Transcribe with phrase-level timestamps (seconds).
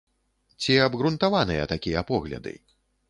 [0.65, 2.55] Ці абгрунтаваныя такія погляды?